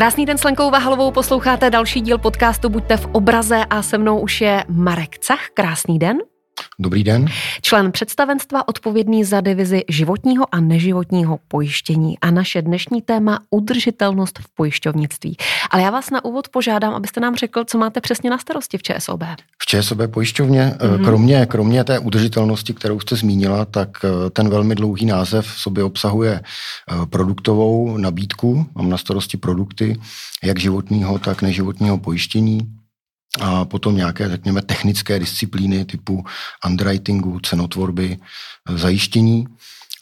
[0.00, 4.20] Krásný den s Lenkou Vahalovou, posloucháte další díl podcastu Buďte v obraze a se mnou
[4.20, 5.48] už je Marek Cach.
[5.54, 6.18] Krásný den.
[6.78, 7.26] Dobrý den.
[7.62, 14.54] Člen představenstva odpovědný za divizi životního a neživotního pojištění a naše dnešní téma udržitelnost v
[14.54, 15.36] pojišťovnictví.
[15.70, 18.82] Ale já vás na úvod požádám, abyste nám řekl, co máte přesně na starosti v
[18.82, 19.22] ČSOB.
[19.62, 21.04] V ČSOB pojišťovně, mm-hmm.
[21.04, 25.84] kromě, kromě té udržitelnosti, kterou jste zmínila, tak eh, ten velmi dlouhý název v sobě
[25.84, 28.66] obsahuje eh, produktovou nabídku.
[28.74, 30.00] Mám na starosti produkty
[30.42, 32.79] jak životního, tak neživotního pojištění
[33.38, 36.24] a potom nějaké, řekněme, technické disciplíny typu
[36.66, 38.18] underwritingu, cenotvorby,
[38.68, 39.46] e, zajištění.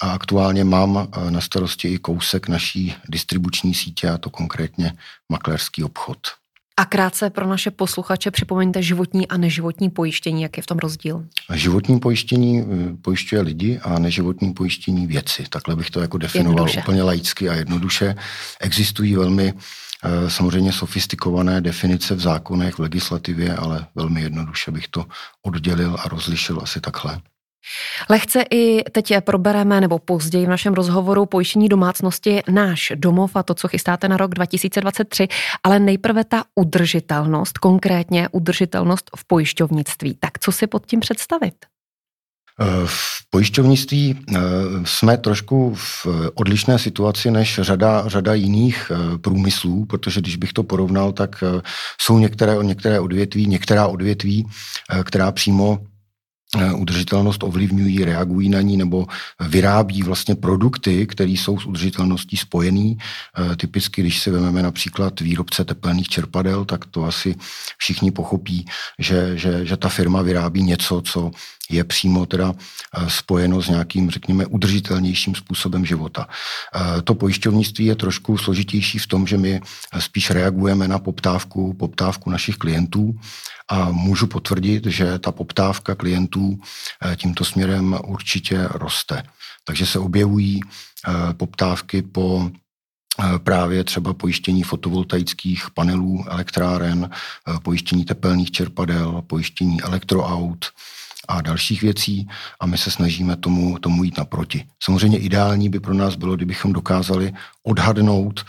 [0.02, 4.92] A aktuálně mám e, na starosti i kousek naší distribuční sítě, a to konkrétně
[5.28, 6.18] makléřský obchod.
[6.77, 11.24] A krátce pro naše posluchače připomeňte životní a neživotní pojištění, jak je v tom rozdíl?
[11.54, 12.65] Životní pojištění e,
[13.02, 15.45] pojišťuje lidi a neživotní pojištění věci.
[15.51, 16.80] Takhle bych to jako definoval jednoduše.
[16.80, 18.15] úplně laicky a jednoduše.
[18.60, 19.54] Existují velmi
[20.29, 25.05] samozřejmě sofistikované definice v zákonech, v legislativě, ale velmi jednoduše bych to
[25.43, 27.21] oddělil a rozlišil asi takhle.
[28.10, 33.55] Lehce i teď probereme, nebo později v našem rozhovoru pojištění domácnosti náš domov a to,
[33.55, 35.29] co chystáte na rok 2023,
[35.65, 40.15] ale nejprve ta udržitelnost, konkrétně udržitelnost v pojišťovnictví.
[40.21, 41.55] Tak co si pod tím představit?
[42.87, 44.40] V pojišťovnictví eh,
[44.84, 50.62] jsme trošku v odlišné situaci než řada, řada jiných eh, průmyslů, protože když bych to
[50.62, 51.62] porovnal, tak eh,
[52.00, 54.46] jsou některé, některé odvětví, některá odvětví,
[55.04, 55.78] která přímo
[56.76, 59.06] udržitelnost ovlivňují, reagují na ní nebo
[59.48, 62.98] vyrábí vlastně produkty, které jsou s udržitelností spojený.
[63.56, 67.34] Typicky, když si vezmeme například výrobce tepelných čerpadel, tak to asi
[67.78, 68.65] všichni pochopí,
[68.98, 71.31] že, že, že ta firma vyrábí něco, co
[71.71, 76.27] je přímo teda eh, spojeno s nějakým, řekněme, udržitelnějším způsobem života.
[76.75, 79.61] Eh, to pojišťovnictví je trošku složitější v tom, že my
[79.99, 83.15] spíš reagujeme na poptávku, poptávku našich klientů
[83.69, 89.23] a můžu potvrdit, že ta poptávka klientů eh, tímto směrem určitě roste.
[89.65, 90.61] Takže se objevují
[91.37, 92.51] poptávky po
[93.39, 97.11] právě třeba pojištění fotovoltaických panelů, elektráren,
[97.62, 100.67] pojištění tepelných čerpadel, pojištění elektroaut,
[101.28, 102.28] a dalších věcí
[102.61, 104.65] a my se snažíme tomu, tomu jít naproti.
[104.83, 108.44] Samozřejmě ideální by pro nás bylo, kdybychom dokázali odhadnout,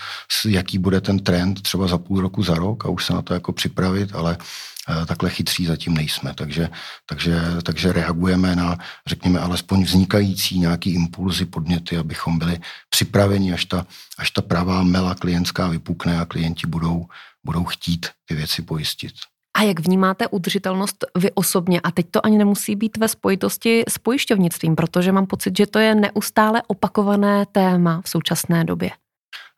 [0.47, 3.34] jaký bude ten trend třeba za půl roku, za rok a už se na to
[3.34, 4.38] jako připravit, ale
[4.90, 6.34] eh, takhle chytří zatím nejsme.
[6.34, 6.69] Takže,
[7.06, 12.59] takže, takže reagujeme na, řekněme, alespoň vznikající nějaký impulzy, podněty, abychom byli
[12.90, 13.85] připraveni, až ta,
[14.17, 17.06] až ta pravá mela klientská vypukne a klienti budou,
[17.44, 19.13] budou chtít ty věci pojistit.
[19.59, 21.80] A jak vnímáte udržitelnost vy osobně?
[21.81, 25.80] A teď to ani nemusí být ve spojitosti s pojišťovnictvím, protože mám pocit, že to
[25.80, 28.90] je neustále opakované téma v současné době.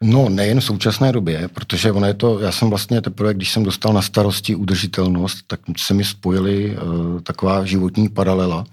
[0.04, 3.64] No, nejen v současné době, protože ono je to, já jsem vlastně teprve, když jsem
[3.64, 8.58] dostal na starosti udržitelnost, tak se mi spojily uh, taková životní paralela.
[8.58, 8.66] Uh,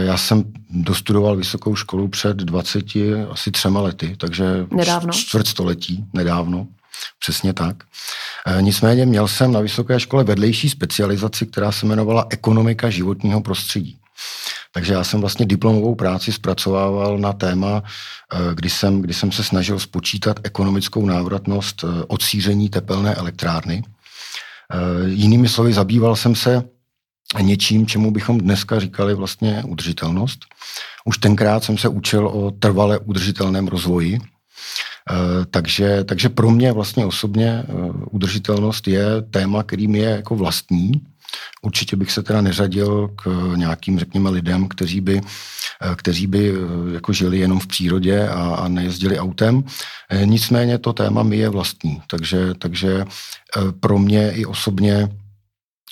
[0.00, 2.84] já jsem dostudoval vysokou školu před 20,
[3.30, 5.12] asi třema lety, takže nedávno.
[5.12, 6.66] čtvrt století, nedávno.
[7.18, 7.76] Přesně tak.
[8.46, 13.98] E, nicméně měl jsem na vysoké škole vedlejší specializaci, která se jmenovala Ekonomika životního prostředí.
[14.72, 19.44] Takže já jsem vlastně diplomovou práci zpracovával na téma, e, kdy jsem, kdy jsem se
[19.44, 23.82] snažil spočítat ekonomickou návratnost e, odsíření tepelné elektrárny.
[25.06, 26.62] Jinými slovy, zabýval jsem se
[27.40, 30.38] něčím, čemu bychom dneska říkali vlastně udržitelnost.
[31.04, 34.18] Už tenkrát jsem se učil o trvale udržitelném rozvoji,
[35.50, 37.72] takže, takže pro mě vlastně osobně eh,
[38.10, 40.92] udržitelnost je téma, který mi je jako vlastní.
[41.62, 46.54] Určitě bych se teda neřadil k nějakým, řekněme, lidem, kteří by, eh, kteří by
[46.92, 49.64] jako žili jenom v přírodě a, a nejezdili autem.
[50.24, 53.04] Nicméně to téma mi je vlastní, takže, takže
[53.80, 55.08] pro mě i osobně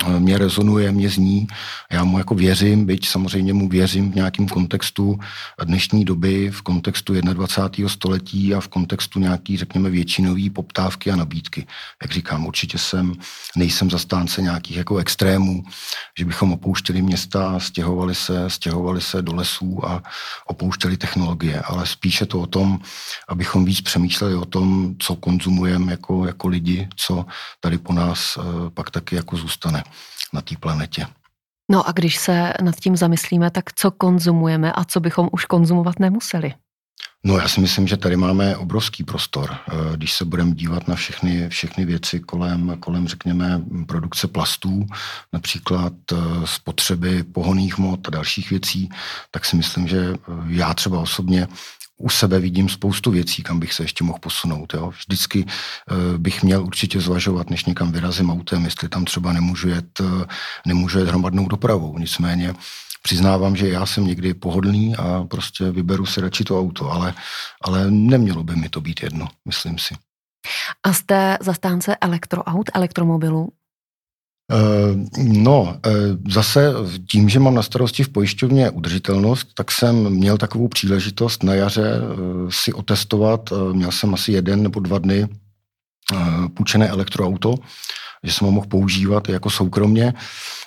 [0.06, 1.46] mě rezonuje, mě zní.
[1.92, 5.18] Já mu jako věřím, byť samozřejmě mu věřím v nějakém kontextu
[5.64, 7.88] dnešní doby, v kontextu 21.
[7.88, 11.66] století a v kontextu nějaký, řekněme, většinový poptávky a nabídky.
[12.02, 13.14] Jak říkám, určitě jsem,
[13.56, 15.64] nejsem zastánce nějakých jako extrémů,
[16.18, 20.02] že bychom opouštěli města stěhovali se, stěhovali se do lesů a
[20.46, 22.78] opouštěli technologie, ale spíše to o tom,
[23.28, 27.26] abychom víc přemýšleli o tom, co konzumujeme jako, jako lidi, co
[27.60, 29.84] tady po nás uh, pak taky jako zůstane
[30.32, 31.06] na té planetě.
[31.70, 35.98] No a když se nad tím zamyslíme, tak co konzumujeme a co bychom už konzumovat
[35.98, 36.54] nemuseli?
[37.24, 39.50] No já si myslím, že tady máme obrovský prostor.
[39.52, 44.86] Eh, když se budeme dívat na všechny, všechny věci kolem, kolem, řekněme, produkce plastů,
[45.32, 48.88] například eh, spotřeby pohoných mod a dalších věcí,
[49.30, 51.48] tak si myslím, že eh, já třeba osobně
[51.98, 54.74] u sebe vidím spoustu věcí, kam bych se ještě mohl posunout.
[54.74, 54.90] Jo.
[54.90, 60.00] Vždycky uh, bych měl určitě zvažovat, než někam vyrazím autem, jestli tam třeba nemůžu jet,
[60.00, 60.22] uh,
[60.66, 61.98] nemůžu jet hromadnou dopravou.
[61.98, 62.54] Nicméně
[63.02, 67.14] přiznávám, že já jsem někdy pohodlný a prostě vyberu si radši to auto, ale,
[67.62, 69.94] ale nemělo by mi to být jedno, myslím si.
[70.82, 73.48] A jste zastánce elektroaut, elektromobilů?
[74.52, 75.72] Uh, no, uh,
[76.32, 76.72] zase
[77.10, 82.00] tím, že mám na starosti v pojišťovně udržitelnost, tak jsem měl takovou příležitost na jaře
[82.00, 83.52] uh, si otestovat.
[83.72, 85.28] Měl jsem asi jeden nebo dva dny
[86.54, 87.54] půjčené elektroauto,
[88.24, 90.14] že jsem ho mohl používat jako soukromně.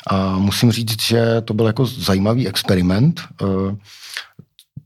[0.08, 3.22] A musím říct, že to byl jako zajímavý experiment.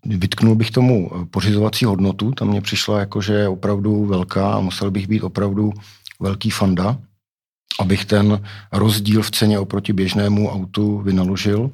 [0.06, 4.92] Vytknul bych tomu pořizovací hodnotu, tam mě přišla jako, že je opravdu velká a musel
[4.92, 5.74] bych být opravdu
[6.19, 6.97] velký fanda,
[7.80, 8.42] abych ten
[8.72, 11.72] rozdíl v ceně oproti běžnému autu vynaložil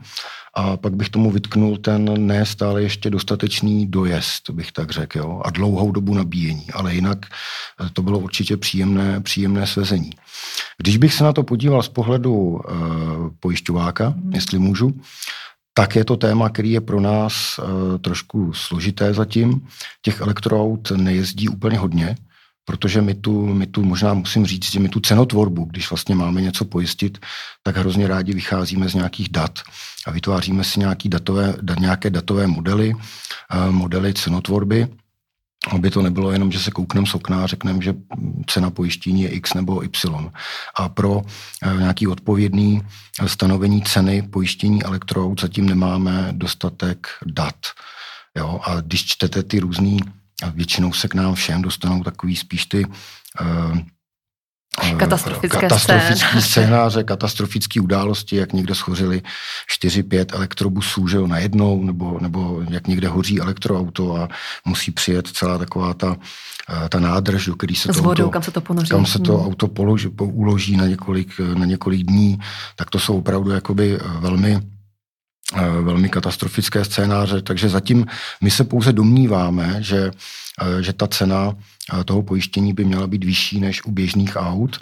[0.56, 5.42] a pak bych tomu vytknul ten ne stále ještě dostatečný dojezd, bych tak řekl, jo,
[5.46, 10.10] a dlouhou dobu nabíjení, ale jinak eh, to bylo určitě příjemné, příjemné svezení.
[10.78, 12.60] Když bych se na to podíval z pohledu uh,
[13.40, 14.34] pojišťováka, mm.
[14.34, 15.02] jestli můžu,
[15.74, 19.68] tak je to téma, který je pro nás uh, trošku složité zatím.
[20.02, 22.16] Těch elektroaut nejezdí úplně hodně,
[22.66, 26.42] protože my tu, my tu možná musím říct, že my tu cenotvorbu, když vlastně máme
[26.42, 27.18] něco pojistit,
[27.63, 29.60] tak hrozně rádi vycházíme z nějakých dat
[30.08, 34.88] a vytváříme si nějaký datové, nějaké datové modely, uh, modely cenotvorby,
[35.69, 37.94] aby to nebylo jenom, že se koukneme z okna a řekneme, že
[38.48, 40.31] cena pojištění je X nebo Y.
[40.75, 41.22] A pro
[41.64, 42.81] eh, nějaký odpovědný
[43.25, 47.56] stanovení ceny pojištění elektroaut zatím nemáme dostatek dat.
[48.38, 48.60] Jo?
[48.64, 50.00] A když čtete ty různý,
[50.42, 53.78] a většinou se k nám všem dostanou takový spíš ty uh,
[54.98, 59.22] Katastrofické, katastrofický scénáře, katastrofické události, jak někde schořili
[59.84, 64.28] 4-5 elektrobusů že jo, najednou, nebo, nebo jak někde hoří elektroauto a
[64.66, 66.18] musí přijet celá taková ta,
[66.86, 68.90] eh, ta nádrž, do který se to, vodou, auto, kam se to ponoří.
[68.90, 69.48] Kam se to hmm.
[69.48, 72.40] auto položí, uloží na několik, na několik dní,
[72.76, 74.62] tak to jsou opravdu jakoby velmi
[75.81, 78.06] velmi katastrofické scénáře, takže zatím
[78.42, 80.12] my se pouze domníváme, že,
[80.81, 81.56] že ta cena
[82.06, 84.80] toho pojištění by měla být vyšší než u běžných aut.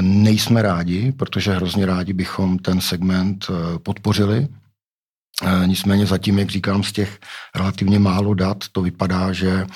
[0.00, 3.46] Nejsme rádi, protože hrozně rádi bychom ten segment
[3.82, 4.48] podpořili.
[5.66, 7.18] Nicméně zatím, jak říkám, z těch
[7.54, 9.66] relativně málo dat to vypadá, že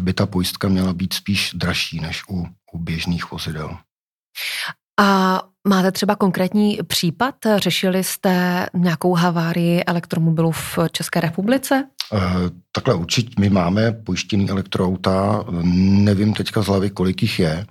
[0.00, 3.76] by ta pojistka měla být spíš dražší než u, u běžných vozidel.
[5.00, 7.34] A máte třeba konkrétní případ?
[7.56, 11.84] Řešili jste nějakou havárii elektromobilů v České republice?
[12.12, 12.18] Eh,
[12.72, 15.44] takhle určitě my máme pojištěný elektroauta,
[16.04, 17.66] nevím teďka z hlavy, kolik jich je,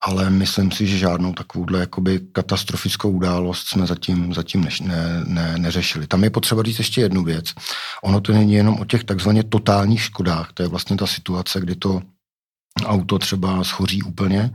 [0.00, 5.58] ale myslím si, že žádnou takovouhle jakoby katastrofickou událost jsme zatím, zatím ne, ne, ne,
[5.58, 6.06] neřešili.
[6.06, 7.54] Tam je potřeba říct ještě jednu věc.
[8.02, 11.76] Ono to není jenom o těch takzvaně totálních škodách, to je vlastně ta situace, kdy
[11.76, 12.02] to
[12.82, 14.50] auto třeba schoří úplně,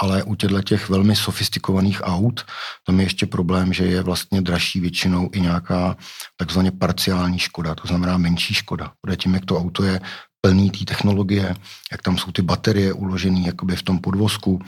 [0.00, 2.44] ale u těchto těch velmi sofistikovaných aut
[2.86, 5.96] tam je ještě problém, že je vlastně dražší většinou i nějaká
[6.36, 8.92] takzvaně parciální škoda, to znamená menší škoda.
[9.00, 10.00] Protože tím, jak to auto je
[10.40, 11.54] plný té technologie,
[11.92, 14.62] jak tam jsou ty baterie uložené jakoby v tom podvozku,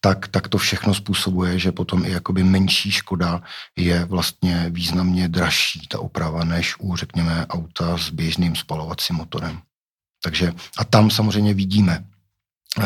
[0.00, 3.42] tak, tak to všechno způsobuje, že potom i jakoby menší škoda
[3.78, 9.60] je vlastně významně dražší ta oprava, než u, řekněme, auta s běžným spalovacím motorem.
[10.24, 12.04] Takže a tam samozřejmě vidíme,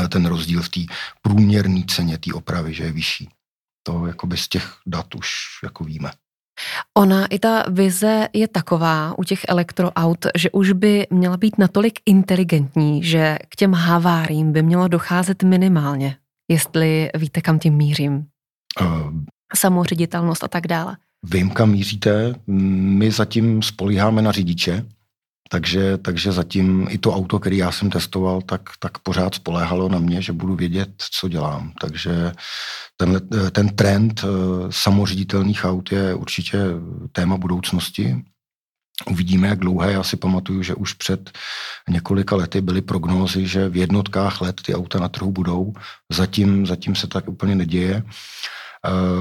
[0.08, 0.80] ten rozdíl v té
[1.22, 3.28] průměrné ceně té opravy, že je vyšší.
[3.82, 5.28] To jakoby z těch dat už
[5.62, 6.10] jako víme.
[6.94, 12.00] Ona i ta vize je taková u těch elektroaut, že už by měla být natolik
[12.06, 16.16] inteligentní, že k těm haváriím by mělo docházet minimálně,
[16.50, 18.26] jestli víte, kam tím mířím.
[18.80, 19.12] Uh,
[19.56, 20.96] Samoředitelnost a tak dále.
[21.22, 22.34] Vím, kam míříte.
[22.46, 24.86] My zatím spolíháme na řidiče,
[25.48, 29.98] takže, takže zatím i to auto, který já jsem testoval, tak, tak pořád spoléhalo na
[29.98, 31.72] mě, že budu vědět, co dělám.
[31.80, 32.32] Takže
[32.96, 34.28] ten, ten trend eh,
[34.70, 36.58] samoředitelných aut je určitě
[37.12, 38.24] téma budoucnosti.
[39.10, 39.92] Uvidíme, jak dlouhé.
[39.92, 41.30] Já si pamatuju, že už před
[41.88, 45.72] několika lety byly prognózy, že v jednotkách let ty auta na trhu budou.
[46.12, 48.02] Zatím, zatím se tak úplně neděje.
[48.02, 48.10] Eh,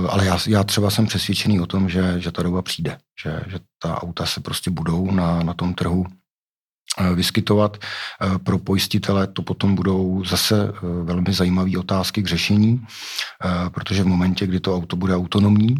[0.09, 3.59] ale já, já třeba jsem přesvědčený o tom, že, že ta doba přijde, že, že
[3.81, 6.05] ta auta se prostě budou na, na tom trhu
[6.99, 7.77] eh, vyskytovat.
[7.77, 12.85] Eh, pro pojistitele to potom budou zase velmi zajímavé otázky k řešení,
[13.73, 15.75] protože v momentě, kdy to auto bude autonomní,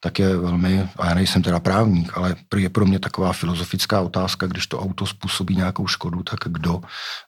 [0.00, 4.46] tak je velmi, a já nejsem teda právník, ale je pro mě taková filozofická otázka,
[4.46, 6.80] když to auto způsobí nějakou škodu, tak kdo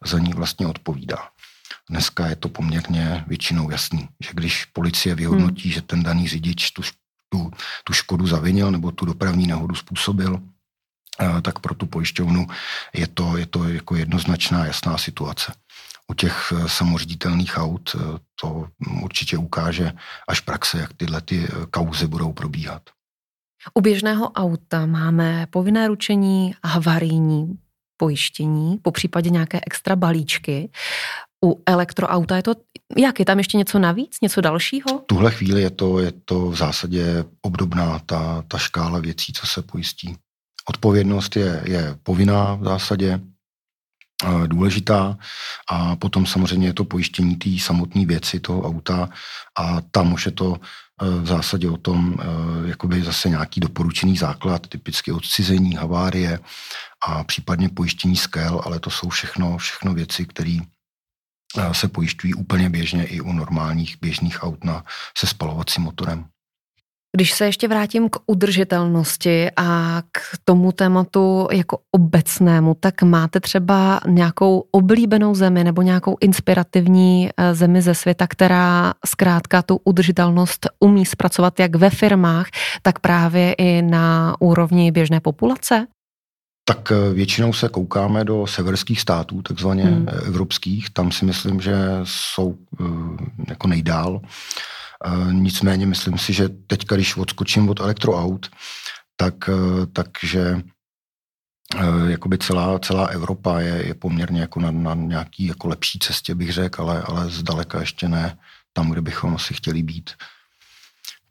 [0.04, 1.18] za ní vlastně odpovídá.
[1.90, 5.72] Dneska je to poměrně většinou jasný, že když policie vyhodnotí, hmm.
[5.72, 6.82] že ten daný řidič tu,
[7.28, 7.50] tu,
[7.84, 10.40] tu škodu zavinil nebo tu dopravní nehodu způsobil,
[11.42, 12.46] tak pro tu pojišťovnu
[12.94, 15.54] je to, je to jako jednoznačná jasná situace.
[16.08, 17.96] U těch samoředitelných aut
[18.40, 18.68] to
[19.02, 19.92] určitě ukáže
[20.28, 22.82] až praxe, jak tyhle ty kauzy budou probíhat.
[23.74, 27.58] U běžného auta máme povinné ručení, havarijní
[27.96, 30.70] pojištění, po případě nějaké extra balíčky.
[31.44, 32.54] U elektroauta je to,
[32.96, 34.98] jak je tam ještě něco navíc, něco dalšího?
[34.98, 39.46] V tuhle chvíli je to, je to v zásadě obdobná ta, ta škála věcí, co
[39.46, 40.16] se pojistí.
[40.68, 43.20] Odpovědnost je, je povinná v zásadě,
[44.46, 45.18] důležitá
[45.70, 49.08] a potom samozřejmě je to pojištění té samotné věci toho auta
[49.58, 54.16] a tam už je to e, v zásadě o tom, e, jakoby zase nějaký doporučený
[54.16, 56.38] základ, typicky odcizení, havárie
[57.06, 60.58] a případně pojištění skel, ale to jsou všechno, všechno věci, které
[61.72, 64.84] se pojišťují úplně běžně i u normálních běžných aut na,
[65.18, 66.24] se spalovacím motorem.
[67.16, 74.00] Když se ještě vrátím k udržitelnosti a k tomu tématu jako obecnému, tak máte třeba
[74.06, 81.06] nějakou oblíbenou zemi nebo nějakou inspirativní eh, zemi ze světa, která zkrátka tu udržitelnost umí
[81.06, 82.46] zpracovat jak ve firmách,
[82.82, 85.86] tak právě i na úrovni běžné populace?
[86.64, 90.06] Tak eh, většinou se koukáme do severských států, takzvaně hmm.
[90.08, 90.90] Eh, evropských.
[90.90, 92.58] Tam si myslím, že jsou
[93.48, 94.20] jako nejdál.
[95.30, 98.50] Nicméně myslím si, že teď, když odskočím od elektroaut,
[99.16, 99.34] tak,
[99.92, 100.62] takže
[102.06, 106.52] jakoby celá, celá Evropa je, je poměrně jako na, na nějaký jako lepší cestě, bych
[106.52, 108.38] řekl, ale, ale zdaleka ještě ne
[108.72, 110.10] tam, kde bychom asi chtěli být.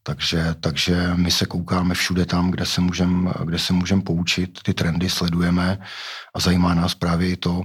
[0.04, 4.74] Takže, takže my se koukáme všude tam, kde se můžeme kde se můžem poučit, ty
[4.74, 5.80] trendy sledujeme
[6.36, 7.64] a zajímá nás právě i to,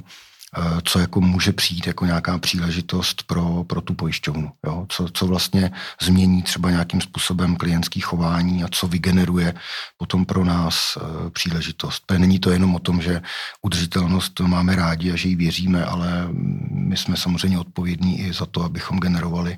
[0.56, 4.52] Eh, co jako může přijít jako nějaká příležitost pro, pro tu pojišťovnu.
[4.66, 4.86] Jo?
[4.88, 5.70] Co, co vlastně
[6.02, 9.54] změní třeba nějakým způsobem klientský chování a co vygeneruje
[9.96, 12.04] potom pro nás e, příležitost.
[12.18, 13.22] Není to jenom o tom, že
[13.62, 16.28] udržitelnost máme rádi a že ji věříme, ale
[16.70, 19.56] my jsme samozřejmě odpovědní i za to, abychom generovali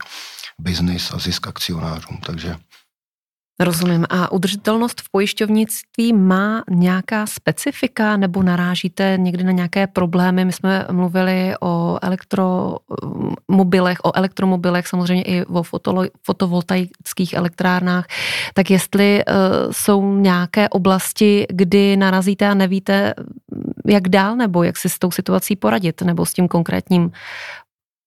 [0.58, 2.16] biznis a zisk akcionářům.
[2.26, 2.56] Takže
[3.60, 4.06] Rozumím.
[4.10, 10.44] A udržitelnost v pojišťovnictví má nějaká specifika nebo narážíte někdy na nějaké problémy?
[10.44, 15.62] My jsme mluvili o elektromobilech, o elektromobilech, samozřejmě i o
[16.26, 18.06] fotovoltaických elektrárnách.
[18.54, 19.34] Tak jestli uh,
[19.70, 23.14] jsou nějaké oblasti, kdy narazíte a nevíte,
[23.86, 27.10] jak dál, nebo jak si s tou situací poradit, nebo s tím konkrétním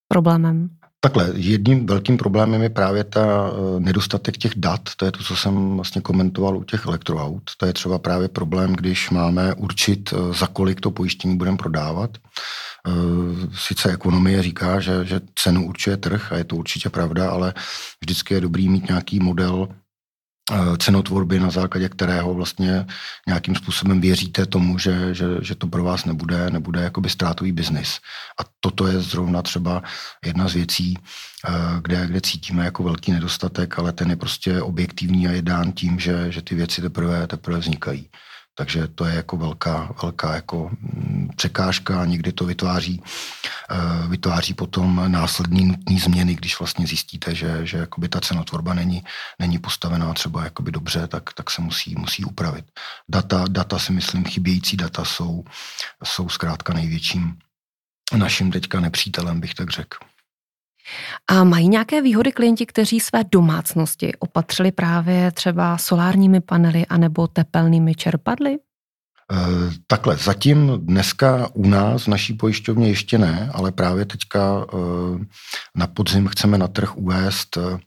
[0.07, 0.69] problémem?
[1.05, 5.35] Takhle, jedním velkým problémem je právě ta eh, nedostatek těch dat, to je to, co
[5.35, 7.43] jsem vlastně komentoval u těch elektroaut.
[7.57, 12.17] To je třeba právě problém, když máme určit, eh, za kolik to pojištění budeme prodávat.
[12.17, 12.91] Eh,
[13.55, 17.53] sice ekonomie říká, že, že cenu určuje trh a je to určitě pravda, ale
[18.01, 19.67] vždycky je dobrý mít nějaký model
[20.77, 22.85] cenotvorby, na základě kterého vlastně
[23.27, 27.99] nějakým způsobem věříte tomu, že, že, že to pro vás nebude, nebude jakoby ztrátový biznis.
[28.39, 29.83] A toto je zrovna třeba
[30.25, 30.97] jedna z věcí,
[31.47, 35.71] eh, kde, kde cítíme jako velký nedostatek, ale ten je prostě objektivní a je dán
[35.71, 38.09] tím, že, že ty věci teprve, teprve vznikají.
[38.55, 43.03] Takže to je jako velká, velká jako mm, překážka a někdy to vytváří,
[43.71, 49.03] eh, vytváří potom následný nutný změny, když vlastně zjistíte, že, že jakoby ta cenotvorba není,
[49.39, 52.65] není postavená třeba jakoby dobře, tak, tak se musí, musí upravit.
[53.09, 55.43] Data, data si myslím, chybějící data jsou,
[56.03, 57.37] jsou zkrátka největším
[58.17, 59.97] naším teďka nepřítelem, bych tak řekl.
[61.27, 67.95] A mají nějaké výhody klienti, kteří své domácnosti opatřili právě třeba solárními panely anebo tepelnými
[67.95, 68.57] čerpadly?
[69.31, 75.25] Eh, takhle, zatím dneska u nás, v naší pojišťovně ještě ne, ale právě teďka eh,
[75.75, 77.79] na podzim chceme na trh uvést eh,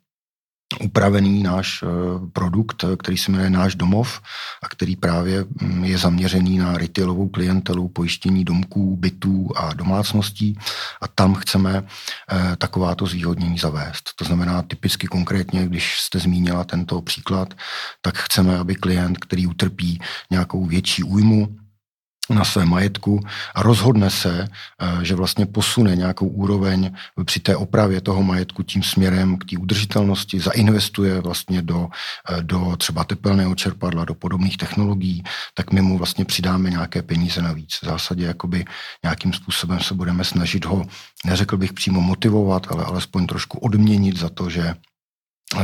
[0.81, 1.87] upravený náš eh,
[2.33, 4.21] produkt, který se jmenuje Náš domov
[4.63, 10.59] a který právě mm, je zaměřený na retailovou klientelu, pojištění domků, bytů a domácností
[11.03, 14.11] a tam chceme eh, takováto zvýhodnění zavést.
[14.17, 17.55] To znamená typicky konkrétně, když jste zmínila tento příklad,
[18.03, 21.57] tak chceme, aby klient, který utrpí nějakou větší újmu,
[22.31, 23.21] na své majetku
[23.55, 26.91] a rozhodne se, eh, že vlastně posune nějakou úroveň
[27.25, 31.89] při té opravě toho majetku tím směrem k té udržitelnosti, zainvestuje vlastně do,
[32.31, 35.23] eh, do třeba tepelného čerpadla, do podobných technologií,
[35.55, 37.79] tak my mu vlastně přidáme nějaké peníze navíc.
[37.83, 38.65] V zásadě jakoby
[39.03, 40.85] nějakým způsobem se budeme snažit ho,
[41.27, 44.75] neřekl bych přímo motivovat, ale alespoň trošku odměnit za to, že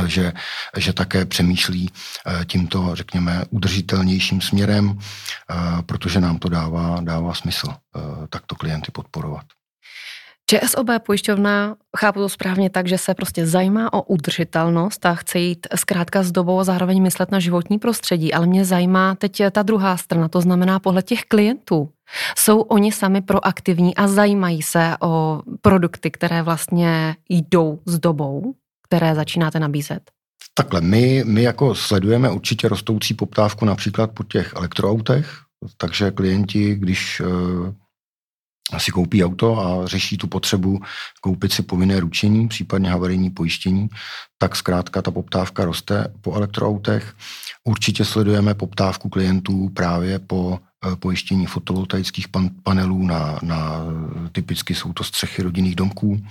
[0.05, 0.33] že,
[0.77, 7.67] že také přemýšlí eh, tímto, řekněme, udržitelnějším směrem, eh, protože nám to dává, dává smysl
[7.69, 7.99] eh,
[8.29, 9.43] takto klienty podporovat.
[10.49, 15.67] ČSOB pojišťovna, chápu to správně tak, že se prostě zajímá o udržitelnost a chce jít
[15.75, 19.97] zkrátka s dobou a zároveň myslet na životní prostředí, ale mě zajímá teď ta druhá
[19.97, 21.89] strana, to znamená pohled těch klientů.
[22.37, 28.55] Jsou oni sami proaktivní a zajímají se o produkty, které vlastně jdou s dobou,
[28.93, 30.11] které začínáte nabízet?
[30.53, 35.37] Takhle, my, my jako sledujeme určitě rostoucí poptávku například po těch elektroautech,
[35.77, 37.73] takže klienti, když uh,
[38.77, 40.79] si koupí auto a řeší tu potřebu
[41.21, 43.89] koupit si povinné ručení, případně havarijní pojištění,
[44.37, 47.15] tak zkrátka ta poptávka roste po elektroautech.
[47.63, 53.85] Určitě sledujeme poptávku klientů právě po uh, pojištění fotovoltaických pan, panelů na, na
[54.31, 56.21] typicky jsou to střechy rodinných domků,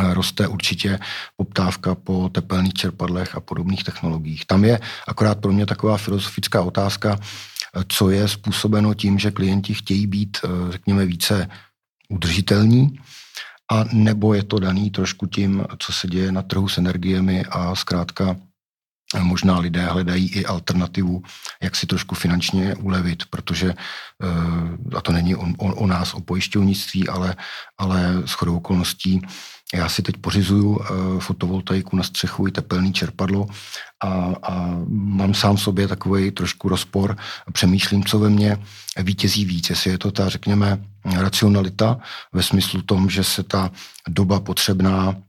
[0.00, 0.98] roste určitě
[1.36, 4.46] poptávka po tepelných čerpadlech a podobných technologiích.
[4.46, 7.18] Tam je akorát pro mě taková filozofická otázka,
[7.88, 11.48] co je způsobeno tím, že klienti chtějí být, eh, řekněme, více
[12.08, 12.98] udržitelní,
[13.72, 17.74] a nebo je to daný trošku tím, co se děje na trhu s energiemi a
[17.74, 18.36] zkrátka
[19.24, 21.22] možná lidé hledají i alternativu,
[21.62, 23.74] jak si trošku finančně ulevit, protože,
[24.22, 27.36] eh, a to není o, o, nás, o pojišťovnictví, ale,
[27.78, 29.20] ale chodou okolností
[29.74, 30.86] já si teď pořizuju uh,
[31.20, 33.46] fotovoltaiku na střechu i tepelný čerpadlo
[34.02, 37.16] a, a mám sám sobě takový trošku rozpor.
[37.52, 38.58] Přemýšlím, co ve mně
[38.98, 41.98] vítězí víc, jestli je to ta, řekněme, racionalita
[42.32, 43.70] ve smyslu tom, že se ta
[44.08, 45.22] doba potřebná eh,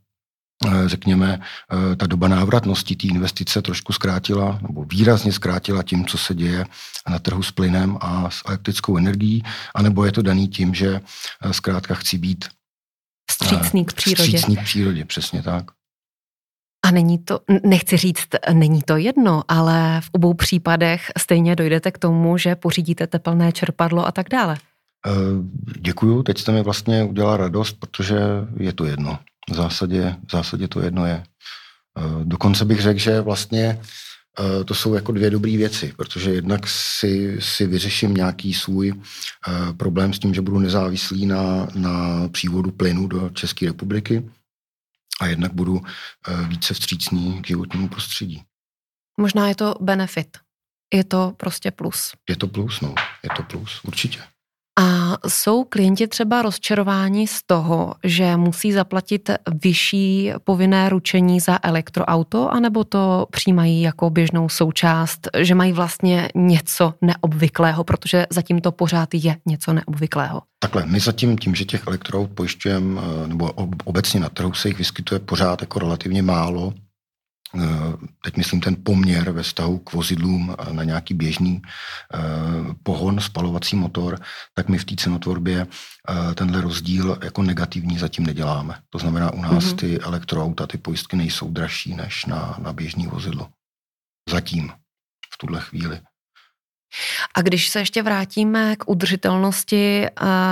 [0.86, 6.36] řekněme, eh, ta doba návratnosti té investice trošku zkrátila, nebo výrazně zkrátila tím, co se
[6.36, 6.66] děje
[7.10, 9.44] na trhu s plynem a s elektrickou energií,
[9.76, 11.02] anebo je to daný tím, že
[11.52, 12.46] zkrátka chci být
[13.32, 14.24] Vstřícný k přírodě.
[14.24, 15.66] Vstřícný k přírodě, přesně tak.
[16.86, 21.98] A není to, nechci říct, není to jedno, ale v obou případech stejně dojdete k
[21.98, 24.58] tomu, že pořídíte tepelné čerpadlo a tak dále.
[25.08, 25.12] Eh,
[25.80, 28.20] děkuju, teď jste mi vlastně udělala radost, protože
[28.58, 29.20] je to jedno.
[29.50, 31.24] V zásadě, v zásadě to jedno je.
[31.98, 33.80] Eh, dokonce bych řekl, že vlastně
[34.40, 39.74] Eh, to jsou jako dvě dobré věci, protože jednak si, si vyřeším nějaký svůj eh,
[39.74, 44.30] problém s tím, že budu nezávislý na, na přívodu plynu do České republiky
[45.22, 45.82] a jednak budu
[46.48, 48.44] více vstřícný k životnímu prostředí.
[49.20, 50.38] Možná je to benefit.
[50.94, 52.14] Je to prostě plus.
[52.30, 52.96] Je to plus, no.
[53.24, 54.20] Je to plus, určitě.
[54.80, 59.30] A jsou klienti třeba rozčarováni z toho, že musí zaplatit
[59.64, 66.94] vyšší povinné ručení za elektroauto, anebo to přijímají jako běžnou součást, že mají vlastně něco
[67.02, 70.42] neobvyklého, protože zatím to pořád je něco neobvyklého?
[70.60, 73.50] Takhle, my zatím tím, že těch elektroaut pojišťujeme, eh, nebo
[73.84, 76.74] obecně na trhu se jich vyskytuje pořád jako relativně málo,
[78.24, 82.20] teď myslím ten poměr ve vztahu k vozidlům na nějaký běžný eh,
[82.84, 84.20] pohon, spalovací motor,
[84.54, 88.80] tak my v té cenotvorbě eh, tenhle rozdíl jako negativní zatím neděláme.
[88.90, 89.76] To znamená, u nás mm-hmm.
[89.76, 93.50] ty elektroauta, ty pojistky nejsou dražší než na, na běžný vozidlo.
[94.30, 94.72] Zatím,
[95.34, 96.02] v tuhle chvíli.
[97.36, 100.08] A když se ještě vrátíme k udržitelnosti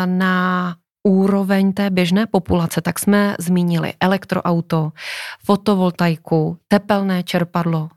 [0.06, 4.92] na úroveň té běžné populace, tak jsme zmínili elektroauto,
[5.46, 7.90] fotovoltaiku, tepelné čerpadlo.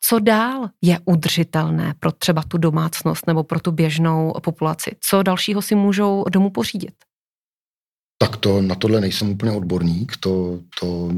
[0.00, 4.96] Co dál je udržitelné pro třeba tu domácnost nebo pro tu běžnou populaci?
[5.00, 6.94] Co dalšího si můžou domů pořídit?
[8.22, 11.10] Tak to na tohle nejsem úplně odborník, to, to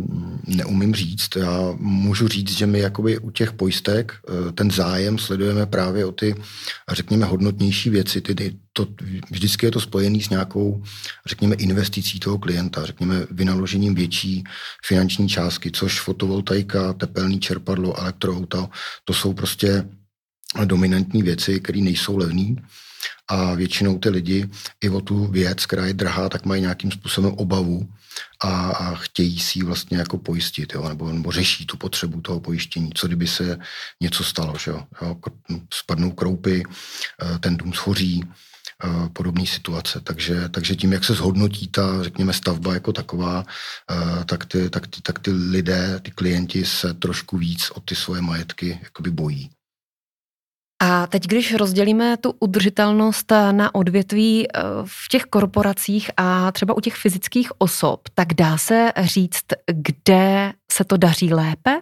[0.46, 1.36] neumím říct.
[1.36, 6.12] Já můžu říct, že my jakoby u těch pojistek eh, ten zájem sledujeme právě o
[6.12, 6.34] ty,
[6.92, 8.20] řekněme, hodnotnější věci.
[8.20, 8.86] Ty, to,
[9.30, 10.82] vždycky je to spojené s nějakou,
[11.26, 14.44] řekněme, investicí toho klienta, řekněme, vynaložením větší
[14.86, 18.70] finanční částky, což fotovoltaika, tepelný čerpadlo, elektroauta,
[19.04, 19.88] to jsou prostě
[20.64, 22.54] dominantní věci, které nejsou levné
[23.28, 24.48] a většinou ty lidi
[24.80, 27.88] i o tu věc, která je drahá, tak mají nějakým způsobem obavu
[28.44, 30.88] a, a chtějí si ji vlastně jako pojistit, jo?
[30.88, 33.58] Nebo, nebo řeší tu potřebu toho pojištění, co kdyby se
[34.00, 34.86] něco stalo, že jo?
[35.74, 38.24] Spadnou kroupy, eh, ten dům schoří,
[38.84, 40.00] eh, podobné situace.
[40.00, 43.44] Takže, takže tím, jak se zhodnotí ta, řekněme, stavba jako taková,
[43.90, 47.94] eh, tak ty, tak, ty, tak ty lidé, ty klienti se trošku víc o ty
[47.94, 49.50] svoje majetky jakoby bojí.
[50.82, 56.80] A teď, když rozdělíme tu udržitelnost na odvětví eh, v těch korporacích a třeba u
[56.80, 61.80] těch fyzických osob, tak dá se říct, kde se to daří lépe?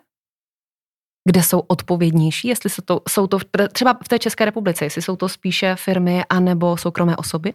[1.28, 2.48] Kde jsou odpovědnější?
[2.48, 3.38] Jestli jsou to, jsou to
[3.72, 7.54] třeba v té České republice, jestli jsou to spíše firmy anebo soukromé osoby?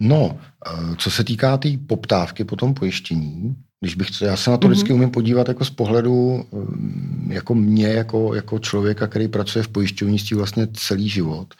[0.00, 4.56] No, eh, co se týká té poptávky po tom pojištění, když bych, já se na
[4.56, 4.96] to vždycky mhm.
[4.96, 10.36] umím podívat jako z pohledu eh, jako mě, jako, jako člověka, který pracuje v pojišťovnictví
[10.36, 11.54] vlastně celý život,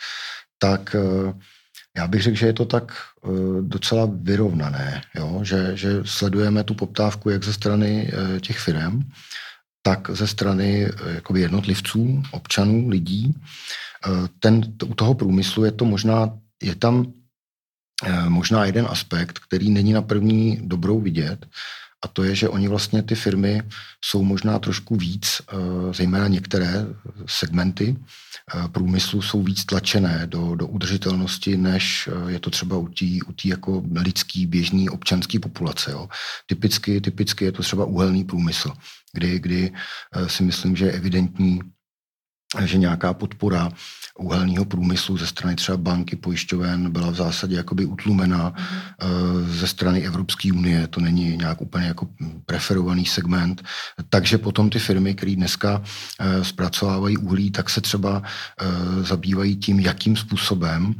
[0.58, 1.34] tak eh,
[1.96, 2.92] Já bych řekl, že je to tak
[3.60, 5.44] docela vyrovnané, jo?
[5.44, 8.08] Že, že sledujeme tu poptávku jak ze strany
[8.40, 9.04] těch firm,
[9.84, 10.88] tak ze strany
[11.20, 13.36] jakoby jednotlivců, občanů, lidí.
[14.40, 16.32] Ten, u toho průmyslu je to možná,
[16.62, 17.12] je tam
[18.28, 21.46] možná jeden aspekt, který není na první dobrou vidět,
[22.04, 23.62] a to je, že oni vlastně ty firmy
[24.04, 25.56] jsou možná trošku víc, eh,
[25.94, 26.86] zejména některé
[27.26, 32.88] segmenty eh, průmyslu jsou víc tlačené do, do udržitelnosti, než eh, je to třeba u
[32.88, 35.90] té u tý jako lidský, běžný, občanský populace.
[35.90, 36.08] Jo.
[36.46, 38.72] Typicky, typicky je to třeba uhelný průmysl,
[39.12, 39.72] kdy, kdy
[40.26, 41.60] si myslím, že je evidentní,
[42.60, 43.68] že nějaká podpora
[44.18, 49.52] uhelného průmyslu ze strany třeba banky, pojišťoven byla v zásadě jakoby utlumená mm.
[49.52, 50.86] ze strany Evropské unie.
[50.86, 52.08] To není nějak úplně jako
[52.46, 53.62] preferovaný segment.
[54.08, 55.82] Takže potom ty firmy, které dneska
[56.20, 60.94] eh, zpracovávají uhlí, tak se třeba eh, zabývají tím, jakým způsobem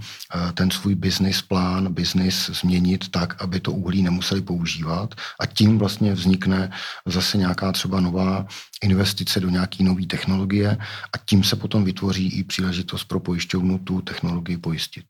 [0.55, 6.15] ten svůj business plán, business změnit tak, aby to uhlí nemuseli používat a tím vlastně
[6.15, 6.71] vznikne
[7.07, 8.47] zase nějaká třeba nová
[8.83, 10.79] investice do nějaké nové technologie
[11.15, 15.05] a tím se potom vytvoří i příležitost pro pojišťovnu tu technologii pojistit.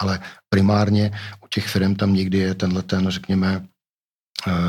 [0.00, 1.10] Ale primárně
[1.44, 3.66] u těch firm tam někdy je tenhle ten, řekněme,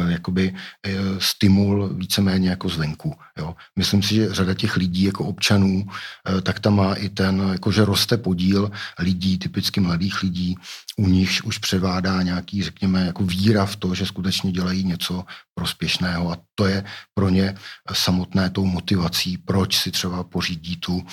[0.08, 3.16] jakoby eh, stimul víceméně jako zvenku.
[3.38, 3.56] Jo.
[3.76, 7.86] Myslím si, že řada těch lidí jako občanů, eh, tak tam má i ten, jakože
[7.86, 10.56] roste podíl lidí, typicky mladých lidí,
[10.98, 16.32] u nich už převádá nějaký, řekněme, jako víra v to, že skutečně dělají něco prospěšného
[16.32, 16.84] a to je
[17.14, 17.56] pro ně
[17.94, 21.06] samotné tou motivací, proč si třeba pořídí tu,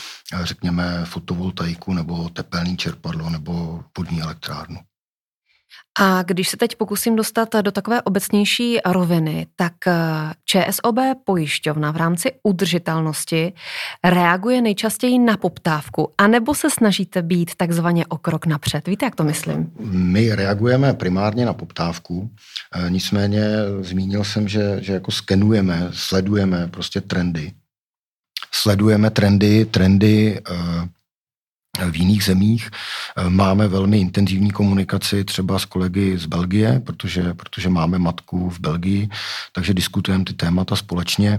[0.43, 4.92] řekněme, fotovoltaiku nebo tepelný čerpadlo nebo podní elektrárnu.
[5.99, 9.93] A když se teď pokusím dostat do takové obecnější roviny, tak eh,
[10.45, 13.53] ČSOB pojišťovna v rámci udržitelnosti
[14.05, 18.89] reaguje nejčastěji na poptávku, anebo se snažíte být takzvaně o krok napřed.
[18.89, 19.73] Víte, jak to myslím?
[19.91, 22.31] My reagujeme primárně na poptávku,
[22.75, 23.45] eh, nicméně
[23.81, 27.53] zmínil jsem, že, že jako skenujeme, sledujeme prostě trendy.
[28.55, 30.57] Sledujeme trendy, trendy uh,
[31.81, 32.71] v jiných zemích.
[33.17, 38.61] Eh, máme velmi intenzivní komunikaci třeba s kolegy z Belgie, protože, protože máme matku v
[38.61, 39.09] Belgii,
[39.53, 41.39] takže diskutujeme ty témata společně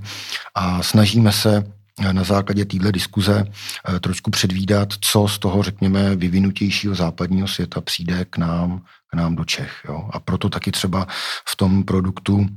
[0.56, 1.64] a snažíme se
[2.00, 7.82] eh, na základě téhle diskuze eh, trošku předvídat, co z toho, řekněme, vyvinutějšího západního světa
[7.82, 9.82] přijde k nám, k nám do Čech.
[9.88, 10.10] Jo?
[10.14, 11.08] A proto taky třeba
[11.50, 12.48] v tom produktu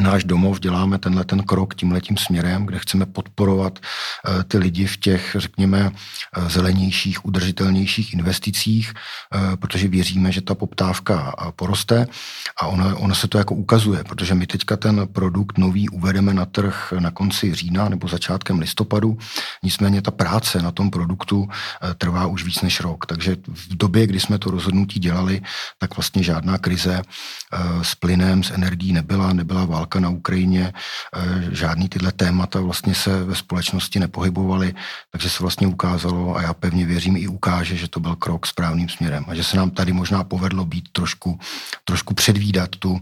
[0.00, 4.96] náš domov děláme tenhle ten krok tímhletím směrem, kde chceme podporovat eh, ty lidi v
[4.96, 12.06] těch, řekněme, eh, zelenějších, udržitelnějších investicích, eh, protože věříme, že ta poptávka poroste
[12.60, 16.44] a ono, ono se to jako ukazuje, protože my teďka ten produkt nový uvedeme na
[16.44, 19.18] trh na konci října nebo začátkem listopadu,
[19.62, 21.48] nicméně ta práce na tom produktu
[21.98, 25.40] trvá už víc než rok, takže v době, kdy jsme to rozhodnutí dělali,
[25.78, 27.02] tak vlastně žádná krize
[27.82, 33.24] s plynem, s energií nebyla, nebyla válka na Ukrajině, eh, žádný tyhle témata vlastně se
[33.24, 34.74] ve společnosti nepohybovaly,
[35.10, 38.88] takže se vlastně ukázalo a já pevně věřím i ukáže, že to byl krok správným
[38.88, 41.38] směrem a že se nám tady možná povedlo být trošku,
[41.84, 43.00] trošku předvídat tu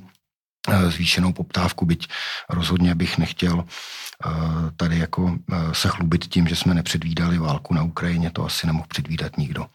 [0.69, 2.09] eh, zvýšenou poptávku, byť
[2.51, 4.31] rozhodně bych nechtěl eh,
[4.77, 5.39] tady jako
[5.73, 9.67] se chlubit tím, že jsme nepředvídali válku na Ukrajině, to asi nemohl předvídat nikdo,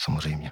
[0.00, 0.50] samozřejmě.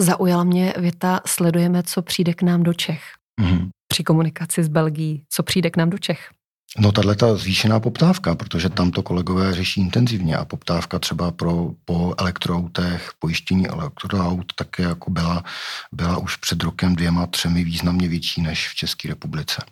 [0.00, 3.02] Zaujala mě věta, sledujeme, co přijde k nám do Čech.
[3.40, 6.30] Mm-hmm při komunikaci s Belgií, co přijde k nám do Čech?
[6.78, 11.70] No tahle ta zvýšená poptávka, protože tam to kolegové řeší intenzivně a poptávka třeba pro,
[11.84, 15.44] po elektroautech, pojištění elektroaut také jako byla,
[15.92, 19.62] byla už před rokem dvěma, třemi významně větší než v České republice.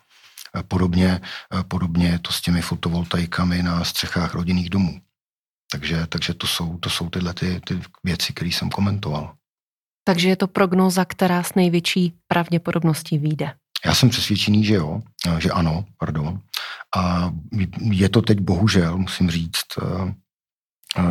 [0.68, 1.20] Podobně,
[1.68, 5.00] podobně je to s těmi fotovoltaikami na střechách rodinných domů.
[5.72, 9.34] Takže, takže to, jsou, to jsou tyhle ty, ty věci, které jsem komentoval.
[10.04, 13.54] Takže je to prognoza, která s největší pravděpodobností vyjde.
[13.86, 15.00] Já jsem přesvědčený, že jo,
[15.38, 16.40] že ano, pardon.
[16.96, 17.32] A
[17.80, 20.14] je to teď bohužel, musím říct, eh,
[20.98, 21.02] eh,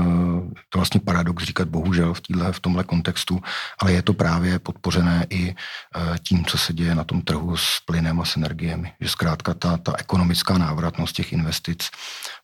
[0.69, 3.41] to vlastně paradox říkat bohužel v, týhle, v tomhle kontextu,
[3.79, 7.79] ale je to právě podpořené i eh, tím, co se děje na tom trhu s
[7.86, 8.93] plynem a s energiemi.
[9.01, 11.89] Že zkrátka ta, ta ekonomická návratnost těch investic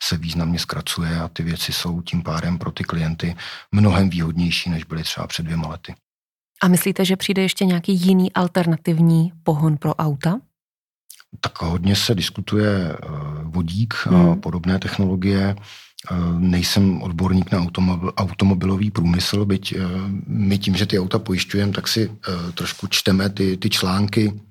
[0.04, 3.36] se významně zkracuje a ty věci jsou tím pádem pro ty klienty
[3.72, 5.96] mnohem výhodnější, než byly třeba před dvěma lety.
[6.64, 10.40] A myslíte, že přijde ještě nějaký jiný alternativní pohon pro auta?
[11.40, 13.08] Tak hodně se diskutuje eh,
[13.44, 14.42] vodík a hmm.
[14.42, 15.56] podobné technologie.
[16.12, 19.80] Eh, nejsem odborník na automobil, automobilový průmysl, byť eh,
[20.28, 22.12] my tím, že ty auta pojišťujeme, tak si
[22.54, 24.42] trošku čteme ty, ty články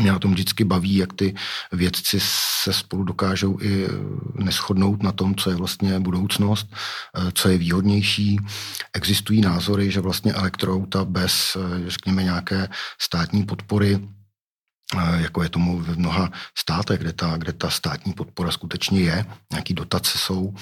[0.00, 1.34] mě na tom vždycky baví, jak ty
[1.72, 2.18] vědci
[2.62, 3.86] se spolu dokážou i
[4.34, 6.72] neschodnout na tom, co je vlastně budoucnost,
[7.34, 8.38] co je výhodnější.
[8.96, 14.08] Existují názory, že vlastně elektroauta bez, řekněme, nějaké státní podpory
[15.18, 19.74] jako je tomu v mnoha státech, kde ta, kde ta státní podpora skutečně je, nějaký
[19.74, 20.54] dotace jsou,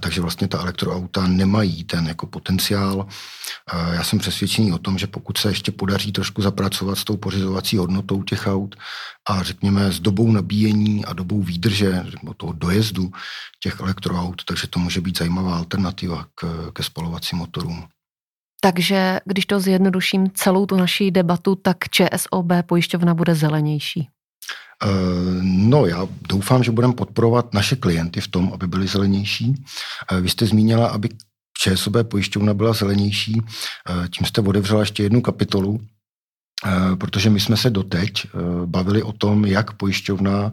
[0.00, 3.06] takže vlastně ta elektroauta nemají ten jako potenciál.
[3.92, 7.76] Já jsem přesvědčený o tom, že pokud se ještě podaří trošku zapracovat s tou pořizovací
[7.76, 8.76] hodnotou těch aut
[9.28, 12.04] a řekněme s dobou nabíjení a dobou výdrže
[12.36, 13.10] toho dojezdu
[13.62, 17.88] těch elektroaut, takže to může být zajímavá alternativa k, ke spalovacím motorům.
[18.60, 24.08] Takže když to zjednoduším celou tu naší debatu, tak ČSOB pojišťovna bude zelenější.
[24.84, 24.88] Eh,
[25.42, 29.54] no, já doufám, že budeme podporovat naše klienty v tom, aby byli zelenější.
[30.12, 31.08] Eh, vy jste zmínila, aby
[31.58, 33.40] ČSOB pojišťovna byla zelenější.
[33.40, 35.80] Eh, tím jste otevřela ještě jednu kapitolu,
[36.98, 38.26] protože my jsme se doteď
[38.64, 40.52] bavili o tom, jak pojišťovna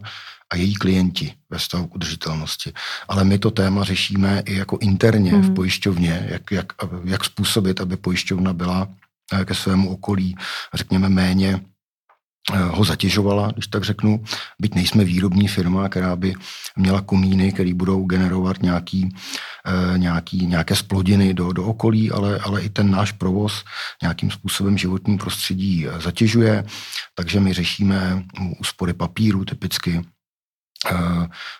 [0.50, 2.72] a její klienti ve stavu k udržitelnosti.
[3.08, 5.42] Ale my to téma řešíme i jako interně mm.
[5.42, 5.54] v mhm.
[5.54, 6.72] pojišťovně, jak, jak,
[7.04, 8.88] jak způsobit, aby pojišťovna byla
[9.32, 10.36] eh, ke svému okolí,
[10.74, 11.60] řekněme, méně
[12.52, 14.24] eh, ho zatěžovala, když tak řeknu.
[14.60, 16.34] Byť nejsme výrobní firma, která by
[16.76, 19.14] měla komíny, které budou generovat nějaký,
[19.66, 23.64] eh, nějaký, nějaké splodiny do, do okolí, ale, ale i ten náš provoz
[24.02, 26.64] nějakým způsobem životní prostředí zatěžuje.
[27.14, 28.24] Takže my řešíme
[28.60, 30.04] úspory papíru typicky,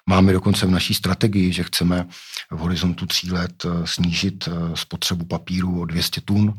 [0.07, 2.07] máme dokonce v naší strategii, že chceme
[2.51, 6.55] v horizontu tří let eh, snížit eh, spotřebu papíru o 200 tun.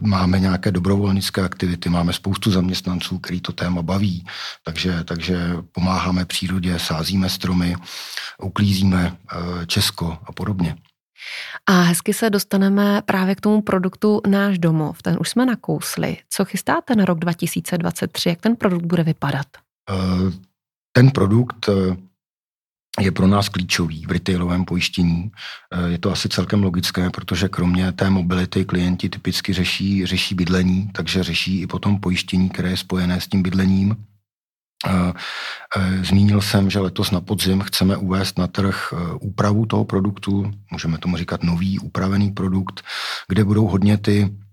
[0.00, 4.26] Máme nějaké dobrovolnické aktivity, máme spoustu zaměstnanců, který to téma baví,
[4.64, 7.76] takže, takže pomáháme přírodě, sázíme stromy,
[8.42, 9.16] uklízíme
[9.66, 10.76] Česko a podobně.
[11.66, 15.02] A hezky se dostaneme právě k tomu produktu Náš domov.
[15.02, 16.16] Ten už jsme nakousli.
[16.30, 18.28] Co chystáte na rok 2023?
[18.28, 19.46] Jak ten produkt bude vypadat?
[20.96, 21.96] Ten produkt eh,
[23.00, 25.30] je pro nás klíčový v retailovém pojištění.
[25.72, 30.90] Eh, je to asi celkem logické, protože kromě té mobility klienti typicky řeší, řeší bydlení,
[30.94, 33.96] takže řeší i potom pojištění, které je spojené s tím bydlením.
[34.86, 35.12] Eh,
[36.04, 41.16] zmínil jsem, že letos na podzim chceme uvést na trh úpravu toho produktu, můžeme tomu
[41.16, 42.84] říkat nový upravený produkt,
[43.28, 44.43] kde budou hodně ty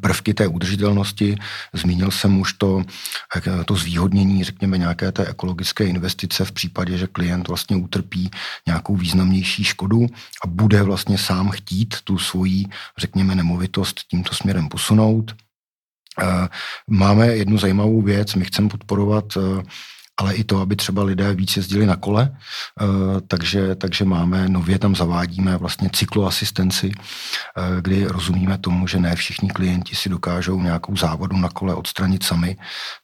[0.00, 1.36] prvky té udržitelnosti.
[1.72, 2.84] Zmínil jsem už to,
[3.36, 8.30] eh, to zvýhodnění, řekněme, nějaké té ekologické investice v případě, že klient vlastně utrpí
[8.66, 10.06] nějakou významnější škodu
[10.44, 12.66] a bude vlastně sám chtít tu svoji,
[12.98, 15.34] řekněme, nemovitost tímto směrem posunout.
[16.22, 16.48] Eh,
[16.88, 19.24] máme jednu zajímavou věc, my chceme podporovat
[20.16, 24.78] ale i to, aby třeba lidé víc jezdili na kole, eh, takže, takže máme, nově
[24.78, 30.96] tam zavádíme vlastně cykloasistenci, eh, kdy rozumíme tomu, že ne všichni klienti si dokážou nějakou
[30.96, 32.56] závodu na kole odstranit sami,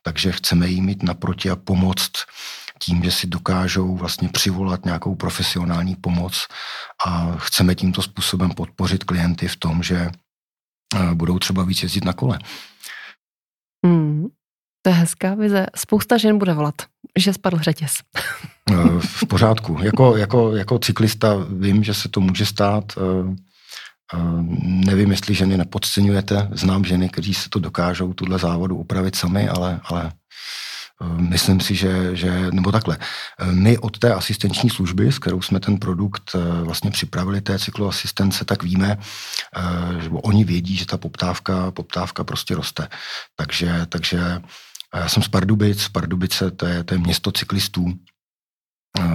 [0.02, 2.12] takže chceme jí mít naproti a pomoct
[2.82, 6.46] tím, že si dokážou vlastně přivolat nějakou profesionální pomoc
[7.06, 10.10] a chceme tímto způsobem podpořit klienty v tom, že
[10.96, 12.38] eh, budou třeba víc jezdit na kole.
[13.86, 14.26] Hmm.
[14.82, 15.66] To je hezká vize.
[15.76, 16.74] Spousta žen bude volat,
[17.18, 17.92] že spadl řetěz.
[18.70, 19.78] Eh, v pořádku.
[19.82, 22.84] Jako, jako, jako cyklista vím, že se to může stát.
[22.96, 23.34] Eh,
[24.14, 24.18] eh,
[24.62, 26.48] nevím, jestli ženy nepodceňujete.
[26.52, 30.12] Znám ženy, kteří se to dokážou tuhle závodu upravit sami, ale, ale
[31.16, 32.98] myslím si, že, že, nebo takhle,
[33.50, 38.62] my od té asistenční služby, s kterou jsme ten produkt vlastně připravili, té cykloasistence, tak
[38.62, 38.98] víme,
[40.00, 42.88] že oni vědí, že ta poptávka, poptávka prostě roste.
[43.36, 44.40] Takže, takže
[44.92, 47.94] a já jsem z Pardubic, Pardubice to je, to je město cyklistů,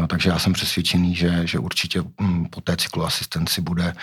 [0.07, 3.93] takže já jsem přesvědčený, že, že určitě mm, po té cykloasistenci bude,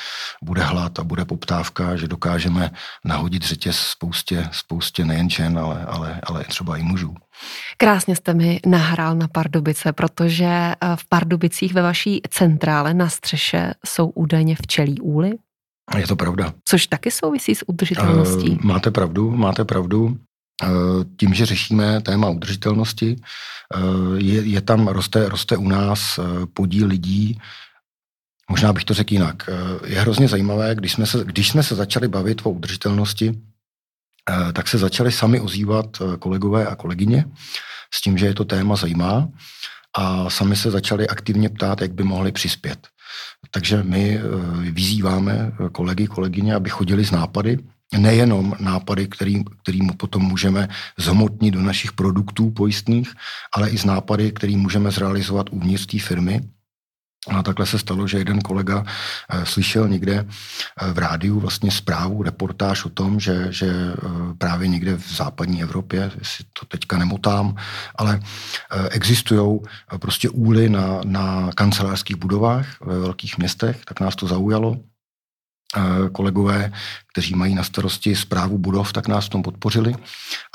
[0.42, 2.70] bude hlad a bude poptávka, že dokážeme
[3.04, 7.14] nahodit řetěz spoustě, spoustě nejen žen, ale, ale, ale třeba i mužů.
[7.76, 13.74] Krásně jste mi nahrál na Pardubice, protože eh, v Pardubicích ve vaší centrále na střeše
[13.86, 15.32] jsou údajně včelí úly.
[15.98, 16.54] Je to pravda.
[16.64, 18.50] Což taky souvisí s udržitelností.
[18.50, 20.16] Uh, máte pravdu, máte pravdu.
[20.62, 20.66] Eh,
[21.16, 23.78] tím, že řešíme téma udržitelnosti, eh,
[24.16, 27.40] je, je tam, roste, roste u nás eh, podíl lidí,
[28.50, 29.50] možná bych to řekl jinak.
[29.86, 33.40] Je hrozně zajímavé, když jsme se, když jsme se začali bavit o udržitelnosti,
[34.52, 37.24] tak se začali sami ozývat kolegové a kolegyně
[37.94, 39.28] s tím, že je to téma zajímá
[39.98, 42.88] a sami se začali aktivně ptát, jak by mohli přispět.
[43.50, 44.20] Takže my
[44.60, 47.58] vyzýváme kolegy, kolegyně, aby chodili z nápady,
[47.98, 53.14] nejenom nápady, který, kterým potom můžeme zhmotnit do našich produktů pojistných,
[53.56, 56.40] ale i z nápady, který můžeme zrealizovat uvnitř té firmy.
[57.28, 58.84] A takhle se stalo, že jeden kolega
[59.28, 60.26] e, slyšel někde e,
[60.92, 63.94] v rádiu vlastně zprávu, reportáž o tom, že, že e,
[64.38, 67.56] právě někde v západní Evropě, si to teďka nemotám,
[67.96, 68.20] ale
[68.90, 69.60] existují
[69.98, 74.76] prostě úly na, na kancelářských budovách ve velkých městech, tak nás to zaujalo
[76.12, 76.72] kolegové,
[77.12, 79.94] kteří mají na starosti zprávu budov, tak nás v tom podpořili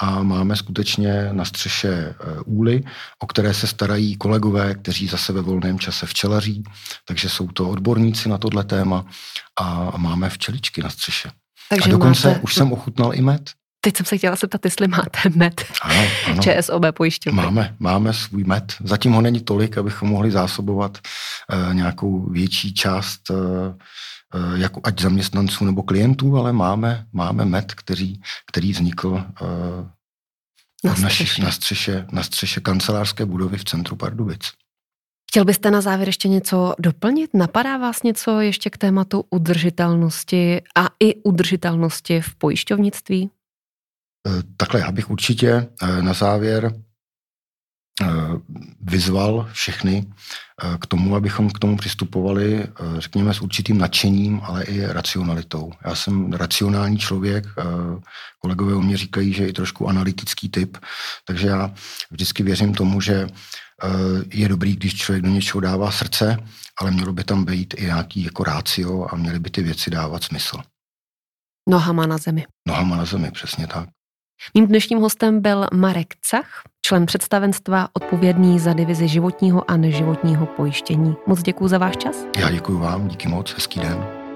[0.02, 2.84] a máme skutečně na střeše e, úly,
[3.20, 6.64] o které se starají kolegové, kteří zase ve volném čase včelaří,
[7.06, 9.06] takže jsou to odborníci na tohle téma
[9.60, 11.30] a máme včeličky na střeše.
[11.70, 12.40] Takže a dokonce máte...
[12.40, 13.52] už jsem ochutnal i med.
[13.82, 15.66] Teď jsem se chtěla zeptat, jestli máte med.
[15.82, 16.42] Ano, ano.
[16.44, 17.42] ČSOB pojišťovny.
[17.42, 18.76] Máme, máme svůj med.
[18.84, 23.74] Zatím ho není tolik, abychom mohli zásobovat uh, nějakou větší část uh, Eh,
[24.56, 29.24] jako ať zaměstnanců nebo klientů, ale máme, máme med, který, který vznikl
[30.84, 31.44] eh, na střeše.
[31.44, 34.42] Na, střeše, na střeše kancelářské budovy v centru Pardubic.
[35.30, 37.34] Chtěl byste na závěr ještě něco doplnit?
[37.34, 43.30] Napadá vás něco ještě k tématu udržitelnosti a i udržitelnosti v pojišťovnictví?
[44.28, 45.68] Eh, takhle, já bych určitě
[46.02, 46.74] na závěr
[48.82, 50.06] vyzval všechny
[50.80, 55.72] k tomu, abychom k tomu přistupovali, eh, řekněme, s určitým nadšením, ale i racionalitou.
[55.86, 57.64] Já jsem racionální člověk, eh,
[58.40, 60.78] kolegové o mě říkají, že je i trošku analytický typ,
[61.26, 61.74] takže já
[62.12, 63.28] vždycky věřím tomu, že
[63.84, 63.88] eh,
[64.34, 66.38] je dobrý, když člověk do něčeho dává srdce,
[66.82, 70.24] ale mělo by tam být i nějaký jako rácio a měly by ty věci dávat
[70.24, 70.58] smysl.
[71.70, 72.46] Nohama na zemi.
[72.68, 73.90] Nohama na zemi, přesně tak.
[74.54, 81.16] Mým dnešním hostem byl Marek Cach, člen představenstva odpovědný za divizi životního a neživotního pojištění.
[81.28, 82.26] Moc děkuji za váš čas.
[82.40, 84.27] Já děkuji vám, díky moc, hezký den.